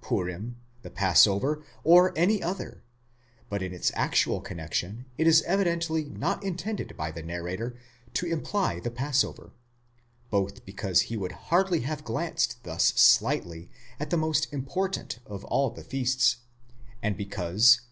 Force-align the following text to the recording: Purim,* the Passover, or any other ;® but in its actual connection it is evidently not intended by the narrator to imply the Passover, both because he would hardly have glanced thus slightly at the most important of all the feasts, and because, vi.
Purim,* 0.00 0.56
the 0.80 0.88
Passover, 0.88 1.62
or 1.84 2.14
any 2.16 2.42
other 2.42 2.82
;® 2.42 2.82
but 3.50 3.62
in 3.62 3.74
its 3.74 3.92
actual 3.94 4.40
connection 4.40 5.04
it 5.18 5.26
is 5.26 5.42
evidently 5.42 6.04
not 6.04 6.42
intended 6.42 6.96
by 6.96 7.10
the 7.10 7.22
narrator 7.22 7.76
to 8.14 8.24
imply 8.24 8.80
the 8.80 8.90
Passover, 8.90 9.52
both 10.30 10.64
because 10.64 11.02
he 11.12 11.16
would 11.18 11.32
hardly 11.32 11.80
have 11.80 12.04
glanced 12.04 12.56
thus 12.62 12.84
slightly 12.94 13.68
at 14.00 14.08
the 14.08 14.16
most 14.16 14.50
important 14.50 15.18
of 15.26 15.44
all 15.44 15.68
the 15.68 15.84
feasts, 15.84 16.36
and 17.02 17.14
because, 17.14 17.80
vi. 17.82 17.86